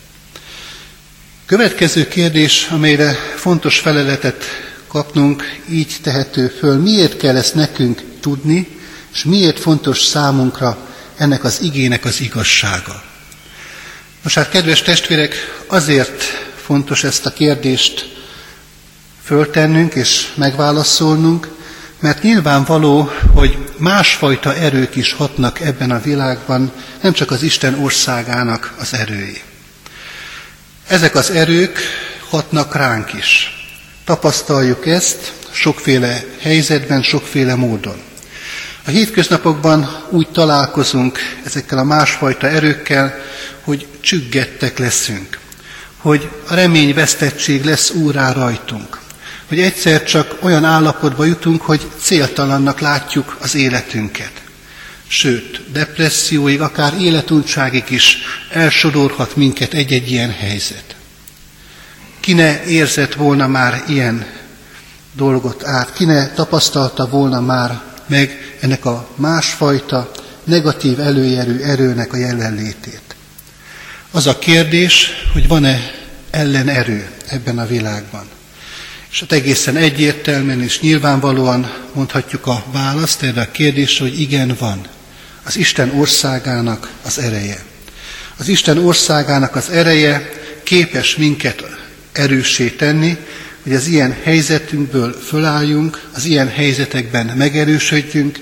Következő 1.45 2.07
kérdés, 2.07 2.67
amelyre 2.71 3.13
fontos 3.35 3.79
feleletet 3.79 4.43
kapnunk, 4.87 5.59
így 5.69 5.95
tehető 6.01 6.47
föl, 6.47 6.77
miért 6.77 7.17
kell 7.17 7.35
ezt 7.35 7.55
nekünk 7.55 8.01
tudni, 8.19 8.67
és 9.13 9.23
miért 9.23 9.59
fontos 9.59 10.01
számunkra 10.01 10.77
ennek 11.17 11.43
az 11.43 11.61
igének 11.61 12.05
az 12.05 12.21
igazsága. 12.21 13.03
Most 14.23 14.35
hát, 14.35 14.49
kedves 14.49 14.81
testvérek, 14.81 15.35
azért 15.67 16.23
fontos 16.63 17.03
ezt 17.03 17.25
a 17.25 17.33
kérdést 17.33 18.12
föltennünk 19.24 19.94
és 19.94 20.34
megválaszolnunk, 20.36 21.48
mert 22.00 22.22
nyilvánvaló, 22.22 23.10
hogy 23.34 23.58
másfajta 23.77 24.56
erők 24.56 24.96
is 24.96 25.13
hatnak 25.13 25.60
ebben 25.60 25.92
a 25.92 26.01
világban, 26.01 26.72
nem 27.01 27.13
csak 27.13 27.32
az 27.32 27.44
Isten 27.44 27.80
országának 27.80 28.74
az 28.80 28.94
erői. 28.94 29.42
Ezek 30.88 31.15
az 31.15 31.32
erők 31.32 31.80
hatnak 32.30 32.75
ránk 32.75 33.13
is. 33.13 33.58
Tapasztaljuk 34.06 34.86
ezt, 34.86 35.34
sokféle 35.51 36.24
helyzetben, 36.39 37.01
sokféle 37.01 37.56
módon. 37.56 38.01
A 38.86 38.89
hétköznapokban 38.89 40.03
úgy 40.10 40.27
találkozunk 40.32 41.20
ezekkel 41.46 41.77
a 41.77 41.84
másfajta 41.84 42.48
erőkkel, 42.48 43.15
hogy 43.63 43.88
csüggettek 44.00 44.77
leszünk, 44.77 45.39
hogy 45.98 46.30
a 46.48 46.53
reményvesztettség 46.53 47.63
lesz 47.63 47.89
úrá 47.89 48.32
rajtunk, 48.32 49.01
hogy 49.53 49.62
egyszer 49.62 50.03
csak 50.03 50.38
olyan 50.39 50.65
állapotba 50.65 51.25
jutunk, 51.25 51.62
hogy 51.62 51.81
céltalannak 52.00 52.79
látjuk 52.79 53.38
az 53.41 53.55
életünket. 53.55 54.31
Sőt, 55.07 55.72
depresszióig, 55.72 56.62
akár 56.62 56.93
életuntságig 57.00 57.83
is 57.88 58.17
elsodorhat 58.51 59.36
minket 59.36 59.74
egy-egy 59.74 60.12
ilyen 60.12 60.31
helyzet. 60.31 60.95
Ki 62.19 62.33
ne 62.33 62.63
érzett 62.63 63.13
volna 63.13 63.48
már 63.48 63.83
ilyen 63.88 64.25
dolgot 65.15 65.63
át, 65.63 65.93
ki 65.93 66.05
ne 66.05 66.29
tapasztalta 66.29 67.07
volna 67.07 67.41
már 67.41 67.81
meg 68.07 68.55
ennek 68.60 68.86
a 68.86 69.07
másfajta 69.15 70.12
negatív 70.43 71.00
előjelű 71.00 71.60
erőnek 71.60 72.13
a 72.13 72.17
jelenlétét. 72.17 73.15
Az 74.12 74.27
a 74.27 74.39
kérdés, 74.39 75.10
hogy 75.33 75.48
van-e 75.48 75.79
ellenerő 76.31 77.10
ebben 77.27 77.60
a 77.60 77.65
világban. 77.65 78.27
És 79.13 79.20
hát 79.20 79.32
egészen 79.32 79.75
egyértelműen 79.75 80.62
és 80.62 80.79
nyilvánvalóan 80.79 81.74
mondhatjuk 81.93 82.48
a 82.48 82.63
választ 82.72 83.24
erre 83.24 83.41
a 83.41 83.51
kérdésre, 83.51 84.05
hogy 84.05 84.20
igen, 84.20 84.55
van. 84.60 84.88
Az 85.43 85.58
Isten 85.58 85.89
országának 85.89 86.89
az 87.05 87.20
ereje. 87.20 87.63
Az 88.38 88.48
Isten 88.48 88.77
országának 88.77 89.55
az 89.55 89.70
ereje 89.70 90.29
képes 90.63 91.15
minket 91.15 91.63
erőssé 92.12 92.70
tenni, 92.70 93.17
hogy 93.63 93.74
az 93.74 93.88
ilyen 93.88 94.15
helyzetünkből 94.24 95.22
fölálljunk, 95.27 96.10
az 96.13 96.25
ilyen 96.25 96.50
helyzetekben 96.50 97.25
megerősödjünk, 97.25 98.39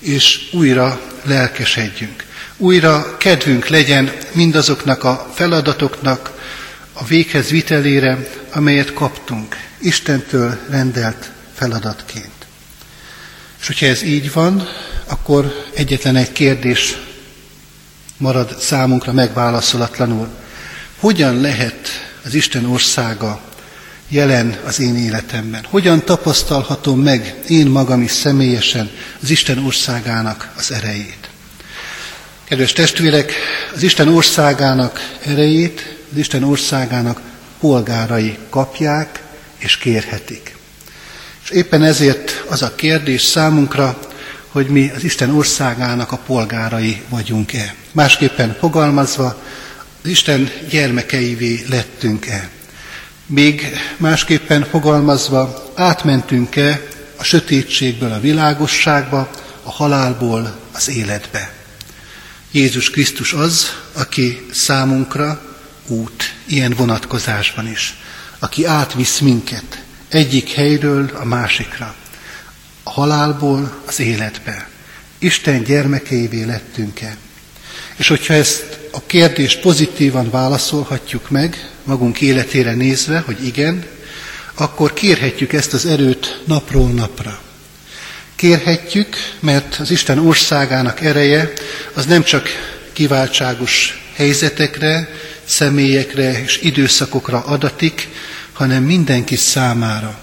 és 0.00 0.38
újra 0.52 1.00
lelkesedjünk. 1.22 2.24
Újra 2.56 3.16
kedvünk 3.16 3.66
legyen 3.66 4.12
mindazoknak 4.32 5.04
a 5.04 5.30
feladatoknak 5.34 6.30
a 6.92 7.04
véghez 7.04 7.50
vitelére, 7.50 8.18
amelyet 8.52 8.92
kaptunk, 8.92 9.56
Istentől 9.78 10.58
rendelt 10.68 11.30
feladatként. 11.54 12.46
És 13.60 13.66
hogyha 13.66 13.86
ez 13.86 14.02
így 14.02 14.32
van, 14.32 14.68
akkor 15.06 15.66
egyetlen 15.74 16.16
egy 16.16 16.32
kérdés 16.32 16.96
marad 18.16 18.60
számunkra 18.60 19.12
megválaszolatlanul. 19.12 20.28
Hogyan 20.98 21.40
lehet 21.40 21.88
az 22.24 22.34
Isten 22.34 22.64
országa 22.64 23.40
jelen 24.08 24.58
az 24.64 24.80
én 24.80 24.96
életemben? 24.96 25.64
Hogyan 25.68 26.04
tapasztalhatom 26.04 27.00
meg 27.00 27.34
én 27.48 27.66
magam 27.66 28.02
is 28.02 28.10
személyesen 28.10 28.90
az 29.22 29.30
Isten 29.30 29.58
országának 29.64 30.52
az 30.56 30.72
erejét? 30.72 31.28
Kedves 32.44 32.72
testvérek, 32.72 33.32
az 33.74 33.82
Isten 33.82 34.08
országának 34.08 35.00
erejét, 35.24 35.96
az 36.12 36.18
Isten 36.18 36.42
országának 36.42 37.20
polgárai 37.62 38.38
kapják 38.50 39.22
és 39.58 39.76
kérhetik. 39.76 40.56
És 41.42 41.50
éppen 41.50 41.82
ezért 41.82 42.44
az 42.48 42.62
a 42.62 42.74
kérdés 42.74 43.22
számunkra, 43.22 43.98
hogy 44.48 44.66
mi 44.66 44.92
az 44.96 45.04
Isten 45.04 45.34
országának 45.34 46.12
a 46.12 46.16
polgárai 46.16 47.02
vagyunk-e. 47.08 47.74
Másképpen 47.92 48.56
fogalmazva, 48.58 49.42
az 50.02 50.08
Isten 50.08 50.50
gyermekeivé 50.68 51.64
lettünk-e. 51.68 52.48
Még 53.26 53.76
másképpen 53.96 54.64
fogalmazva, 54.70 55.70
átmentünk-e 55.74 56.82
a 57.16 57.24
sötétségből 57.24 58.12
a 58.12 58.20
világosságba, 58.20 59.30
a 59.62 59.70
halálból 59.70 60.58
az 60.72 60.88
életbe. 60.88 61.52
Jézus 62.50 62.90
Krisztus 62.90 63.32
az, 63.32 63.76
aki 63.92 64.46
számunkra 64.52 65.51
út, 65.86 66.34
ilyen 66.46 66.74
vonatkozásban 66.76 67.68
is, 67.68 67.96
aki 68.38 68.64
átvisz 68.64 69.18
minket 69.18 69.82
egyik 70.08 70.50
helyről 70.50 71.10
a 71.14 71.24
másikra, 71.24 71.94
a 72.82 72.90
halálból 72.90 73.82
az 73.86 74.00
életbe. 74.00 74.68
Isten 75.18 75.62
gyermekeivé 75.62 76.42
lettünk-e? 76.42 77.16
És 77.96 78.08
hogyha 78.08 78.34
ezt 78.34 78.78
a 78.92 79.02
kérdést 79.06 79.60
pozitívan 79.60 80.30
válaszolhatjuk 80.30 81.30
meg, 81.30 81.70
magunk 81.84 82.20
életére 82.20 82.74
nézve, 82.74 83.18
hogy 83.18 83.46
igen, 83.46 83.84
akkor 84.54 84.92
kérhetjük 84.92 85.52
ezt 85.52 85.72
az 85.72 85.86
erőt 85.86 86.42
napról 86.46 86.90
napra. 86.90 87.40
Kérhetjük, 88.36 89.16
mert 89.40 89.76
az 89.80 89.90
Isten 89.90 90.18
országának 90.18 91.00
ereje 91.00 91.52
az 91.92 92.06
nem 92.06 92.22
csak 92.22 92.48
kiváltságos 92.92 94.02
helyzetekre, 94.14 95.08
személyekre 95.44 96.42
és 96.42 96.60
időszakokra 96.62 97.40
adatik, 97.44 98.08
hanem 98.52 98.82
mindenki 98.82 99.36
számára, 99.36 100.20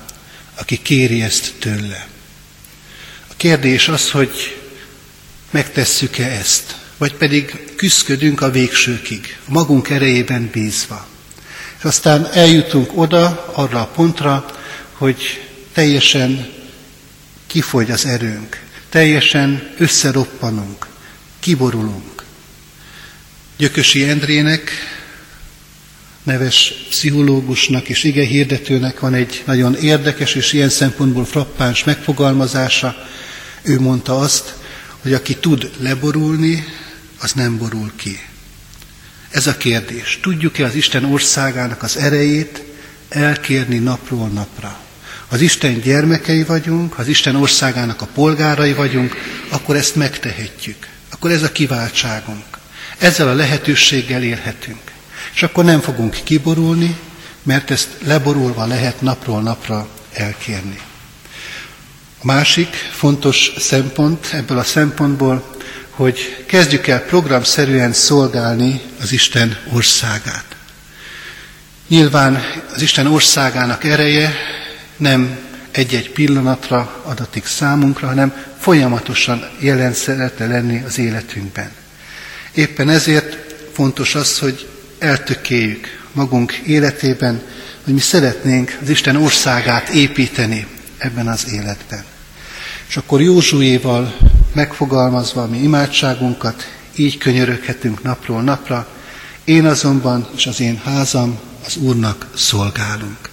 aki 0.55 0.81
kéri 0.81 1.21
ezt 1.21 1.53
tőle. 1.59 2.07
A 3.27 3.33
kérdés 3.37 3.87
az, 3.87 4.11
hogy 4.11 4.61
megtesszük-e 5.51 6.25
ezt, 6.27 6.75
vagy 6.97 7.13
pedig 7.13 7.73
küzdködünk 7.75 8.41
a 8.41 8.51
végsőkig, 8.51 9.37
magunk 9.47 9.89
erejében 9.89 10.49
bízva. 10.51 11.07
És 11.77 11.83
aztán 11.83 12.27
eljutunk 12.33 12.97
oda, 12.97 13.51
arra 13.53 13.81
a 13.81 13.87
pontra, 13.87 14.45
hogy 14.91 15.47
teljesen 15.73 16.49
kifogy 17.47 17.91
az 17.91 18.05
erőnk, 18.05 18.63
teljesen 18.89 19.73
összeroppanunk, 19.77 20.87
kiborulunk. 21.39 22.23
Gyökösi 23.57 24.03
Endrének, 24.09 24.71
neves 26.29 26.73
pszichológusnak 26.89 27.89
és 27.89 28.03
ige 28.03 28.23
hirdetőnek 28.25 28.99
van 28.99 29.13
egy 29.13 29.43
nagyon 29.45 29.75
érdekes 29.75 30.35
és 30.35 30.53
ilyen 30.53 30.69
szempontból 30.69 31.25
frappáns 31.25 31.83
megfogalmazása. 31.83 32.95
Ő 33.61 33.79
mondta 33.79 34.17
azt, 34.19 34.53
hogy 35.01 35.13
aki 35.13 35.35
tud 35.35 35.71
leborulni, 35.79 36.65
az 37.19 37.31
nem 37.31 37.57
borul 37.57 37.91
ki. 37.95 38.19
Ez 39.29 39.47
a 39.47 39.57
kérdés. 39.57 40.19
Tudjuk-e 40.21 40.65
az 40.65 40.75
Isten 40.75 41.03
országának 41.03 41.83
az 41.83 41.97
erejét 41.97 42.63
elkérni 43.09 43.77
napról 43.77 44.27
napra? 44.27 44.79
az 45.31 45.41
Isten 45.41 45.79
gyermekei 45.79 46.43
vagyunk, 46.43 46.97
az 46.99 47.07
Isten 47.07 47.35
országának 47.35 48.01
a 48.01 48.07
polgárai 48.13 48.73
vagyunk, 48.73 49.15
akkor 49.49 49.75
ezt 49.75 49.95
megtehetjük. 49.95 50.87
Akkor 51.11 51.31
ez 51.31 51.43
a 51.43 51.51
kiváltságunk. 51.51 52.45
Ezzel 52.97 53.27
a 53.27 53.33
lehetőséggel 53.33 54.23
élhetünk. 54.23 54.81
És 55.33 55.43
akkor 55.43 55.63
nem 55.63 55.79
fogunk 55.79 56.17
kiborulni, 56.23 56.97
mert 57.43 57.71
ezt 57.71 57.89
leborulva 58.03 58.65
lehet 58.65 59.01
napról 59.01 59.41
napra 59.41 59.87
elkérni. 60.13 60.79
A 62.21 62.25
másik 62.25 62.75
fontos 62.91 63.51
szempont 63.57 64.27
ebből 64.33 64.57
a 64.57 64.63
szempontból, 64.63 65.55
hogy 65.89 66.43
kezdjük 66.45 66.87
el 66.87 66.99
programszerűen 66.99 67.93
szolgálni 67.93 68.81
az 69.01 69.11
Isten 69.11 69.57
országát. 69.73 70.45
Nyilván 71.87 72.43
az 72.73 72.81
Isten 72.81 73.07
országának 73.07 73.83
ereje 73.83 74.33
nem 74.97 75.37
egy-egy 75.71 76.11
pillanatra 76.11 77.01
adatik 77.05 77.45
számunkra, 77.45 78.07
hanem 78.07 78.45
folyamatosan 78.59 79.49
jelen 79.59 79.93
szeretne 79.93 80.47
lenni 80.47 80.83
az 80.83 80.97
életünkben. 80.97 81.71
Éppen 82.51 82.89
ezért 82.89 83.37
fontos 83.73 84.15
az, 84.15 84.39
hogy 84.39 84.67
eltökéljük 84.99 85.87
magunk 86.11 86.51
életében, 86.53 87.41
hogy 87.83 87.93
mi 87.93 87.99
szeretnénk 87.99 88.77
az 88.81 88.89
Isten 88.89 89.15
országát 89.15 89.89
építeni 89.89 90.67
ebben 90.97 91.27
az 91.27 91.51
életben. 91.51 92.03
És 92.87 92.97
akkor 92.97 93.21
Józsuéval 93.21 94.17
megfogalmazva 94.53 95.47
mi 95.47 95.57
imádságunkat, 95.57 96.71
így 96.95 97.17
könyöröghetünk 97.17 98.03
napról 98.03 98.41
napra, 98.41 98.87
én 99.43 99.65
azonban 99.65 100.27
és 100.35 100.47
az 100.47 100.59
én 100.59 100.81
házam 100.83 101.39
az 101.65 101.75
Úrnak 101.75 102.27
szolgálunk. 102.35 103.29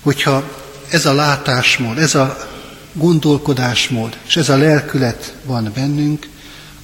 Hogyha 0.00 0.50
ez 0.90 1.06
a 1.06 1.14
látásmód, 1.14 1.98
ez 1.98 2.14
a 2.14 2.48
gondolkodásmód, 2.92 4.18
és 4.26 4.36
ez 4.36 4.48
a 4.48 4.56
lelkület 4.56 5.34
van 5.44 5.70
bennünk, 5.74 6.26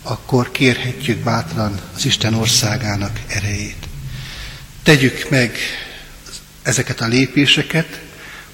akkor 0.02 0.50
kérhetjük 0.50 1.18
bátran 1.18 1.80
az 1.96 2.04
Isten 2.04 2.34
országának 2.34 3.20
erejét. 3.26 3.83
Tegyük 4.84 5.30
meg 5.30 5.56
ezeket 6.62 7.00
a 7.00 7.06
lépéseket, 7.06 8.00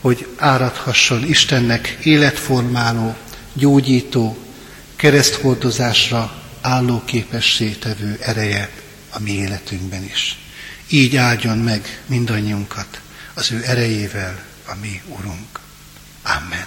hogy 0.00 0.26
áradhasson 0.36 1.24
Istennek 1.28 1.96
életformáló, 2.02 3.16
gyógyító, 3.52 4.38
kereszthordozásra 4.96 6.42
álló 6.60 7.02
képessé 7.04 7.68
tevő 7.68 8.18
ereje 8.20 8.70
a 9.10 9.20
mi 9.20 9.30
életünkben 9.30 10.04
is. 10.04 10.38
Így 10.88 11.16
áldjon 11.16 11.58
meg 11.58 12.02
mindannyiunkat 12.06 13.00
az 13.34 13.52
ő 13.52 13.62
erejével, 13.64 14.42
a 14.66 14.74
mi 14.80 15.02
Urunk. 15.06 15.60
Amen. 16.22 16.66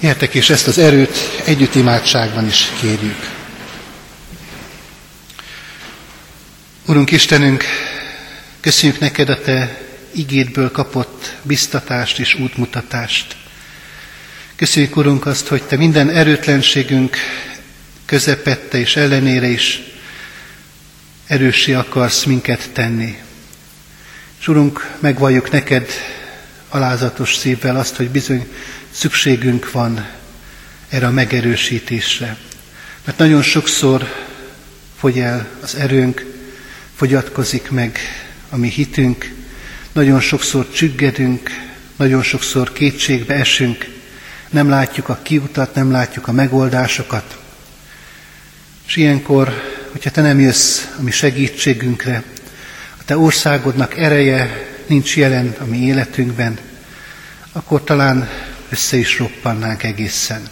Értek, 0.00 0.34
és 0.34 0.50
ezt 0.50 0.66
az 0.66 0.78
erőt 0.78 1.16
együtt 1.44 1.74
imádságban 1.74 2.46
is 2.46 2.66
kérjük. 2.80 3.41
Urunk 6.86 7.10
Istenünk, 7.10 7.64
köszönjük 8.60 8.98
neked 8.98 9.28
a 9.28 9.40
Te 9.40 9.80
igédből 10.10 10.70
kapott 10.70 11.36
biztatást 11.42 12.18
és 12.18 12.34
útmutatást. 12.34 13.36
Köszönjük, 14.56 14.96
Urunk, 14.96 15.26
azt, 15.26 15.46
hogy 15.46 15.62
Te 15.62 15.76
minden 15.76 16.10
erőtlenségünk 16.10 17.16
közepette 18.04 18.78
és 18.78 18.96
ellenére 18.96 19.46
is 19.46 19.82
erőssé 21.26 21.72
akarsz 21.72 22.24
minket 22.24 22.70
tenni. 22.72 23.18
És 24.40 24.48
Urunk, 24.48 24.90
megvalljuk 25.00 25.50
neked 25.50 25.90
alázatos 26.68 27.36
szívvel 27.36 27.76
azt, 27.76 27.96
hogy 27.96 28.08
bizony 28.08 28.48
szükségünk 28.90 29.70
van 29.70 30.08
erre 30.88 31.06
a 31.06 31.10
megerősítésre. 31.10 32.36
Mert 33.04 33.18
nagyon 33.18 33.42
sokszor 33.42 34.14
fogy 34.98 35.18
el 35.18 35.48
az 35.60 35.74
erőnk, 35.74 36.31
fogyatkozik 37.02 37.70
meg 37.70 37.98
a 38.50 38.56
mi 38.56 38.68
hitünk, 38.68 39.34
nagyon 39.92 40.20
sokszor 40.20 40.70
csüggedünk, 40.70 41.50
nagyon 41.96 42.22
sokszor 42.22 42.72
kétségbe 42.72 43.34
esünk, 43.34 43.86
nem 44.50 44.68
látjuk 44.68 45.08
a 45.08 45.18
kiutat, 45.22 45.74
nem 45.74 45.90
látjuk 45.90 46.28
a 46.28 46.32
megoldásokat. 46.32 47.38
És 48.86 48.96
ilyenkor, 48.96 49.52
hogyha 49.90 50.10
te 50.10 50.20
nem 50.20 50.40
jössz 50.40 50.80
a 50.98 51.02
mi 51.02 51.10
segítségünkre, 51.10 52.22
a 53.00 53.04
te 53.04 53.18
országodnak 53.18 53.96
ereje 53.96 54.66
nincs 54.86 55.16
jelen 55.16 55.54
a 55.58 55.64
mi 55.64 55.78
életünkben, 55.78 56.58
akkor 57.52 57.84
talán 57.84 58.28
össze 58.68 58.96
is 58.96 59.18
roppannánk 59.18 59.82
egészen. 59.82 60.42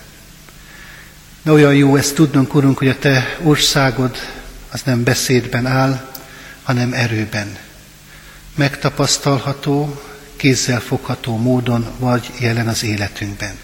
De 1.42 1.52
olyan 1.52 1.74
jó 1.74 1.96
ezt 1.96 2.14
tudnunk, 2.14 2.54
Urunk, 2.54 2.78
hogy 2.78 2.88
a 2.88 2.98
Te 2.98 3.36
országod 3.42 4.16
az 4.70 4.82
nem 4.82 5.02
beszédben 5.02 5.66
áll, 5.66 6.09
hanem 6.70 6.92
erőben. 6.92 7.56
Megtapasztalható, 8.54 10.02
kézzel 10.37 10.80
fogható 10.80 11.37
módon 11.37 11.87
vagy 11.98 12.30
jelen 12.40 12.68
az 12.68 12.83
életünkben. 12.83 13.59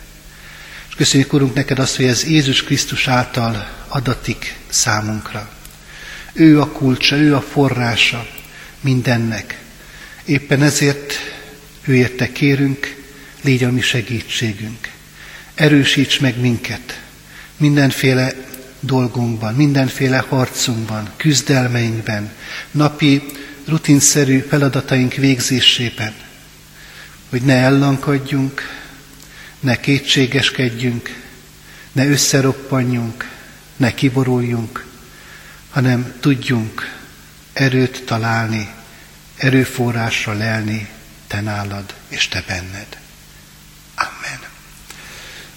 És 0.89 0.95
köszönjük, 0.95 1.33
Urunk, 1.33 1.55
neked 1.55 1.79
azt, 1.79 1.97
hogy 1.97 2.05
ez 2.05 2.25
Jézus 2.25 2.63
Krisztus 2.63 3.09
által 3.09 3.69
adatik 3.89 4.57
számunkra. 4.69 5.51
Ő 6.33 6.61
a 6.61 6.67
kulcsa, 6.67 7.17
ő 7.17 7.35
a 7.35 7.41
forrása 7.41 8.27
mindennek. 8.81 9.61
Éppen 10.25 10.63
ezért 10.63 11.13
ő 11.85 11.95
érte 11.95 12.33
kérünk, 12.33 12.97
légy 13.41 13.65
a 13.65 13.71
mi 13.71 13.81
segítségünk. 13.81 14.91
Erősíts 15.55 16.21
meg 16.21 16.41
minket 16.41 17.01
mindenféle 17.57 18.33
dolgunkban, 18.87 19.55
mindenféle 19.55 20.25
harcunkban, 20.29 21.11
küzdelmeinkben, 21.17 22.33
napi 22.71 23.23
rutinszerű 23.67 24.39
feladataink 24.39 25.15
végzésében, 25.15 26.15
hogy 27.29 27.43
ne 27.43 27.55
ellankadjunk, 27.55 28.63
ne 29.61 29.81
kétségeskedjünk, 29.81 31.23
ne 31.93 32.07
összeroppanjunk, 32.07 33.31
ne 33.77 33.95
kiboruljunk, 33.95 34.87
hanem 35.71 36.15
tudjunk 36.21 36.97
erőt 37.53 38.05
találni, 38.05 38.69
erőforrásra 39.37 40.33
lelni 40.33 40.89
te 41.27 41.41
nálad 41.41 41.95
és 42.09 42.29
te 42.29 42.45
benned. 42.47 43.06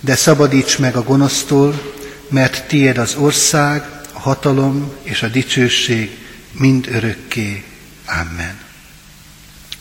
de 0.00 0.16
szabadíts 0.16 0.78
meg 0.78 0.96
a 0.96 1.02
gonosztól, 1.02 1.94
mert 2.28 2.66
tiéd 2.66 2.98
az 2.98 3.14
ország, 3.14 3.82
a 4.12 4.18
hatalom 4.18 4.92
és 5.02 5.22
a 5.22 5.28
dicsőség 5.28 6.18
mind 6.52 6.88
örökké. 6.90 7.64
Amen. 8.06 8.58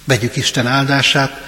Vegyük 0.03 0.35
Isten 0.35 0.67
áldását. 0.67 1.45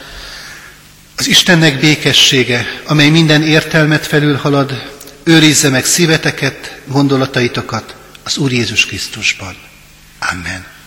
Az 1.17 1.27
Istennek 1.27 1.79
békessége, 1.79 2.65
amely 2.85 3.09
minden 3.09 3.43
értelmet 3.43 4.05
felülhalad, 4.05 4.91
őrizze 5.23 5.69
meg 5.69 5.85
szíveteket, 5.85 6.79
gondolataitokat 6.85 7.95
az 8.23 8.37
Úr 8.37 8.51
Jézus 8.51 8.85
Krisztusban. 8.85 9.55
Amen. 10.19 10.78